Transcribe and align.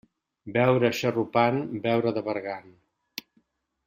Beure 0.53 0.89
xarrupant, 0.99 1.59
beure 1.83 2.13
de 2.19 2.23
bergant. 2.31 2.73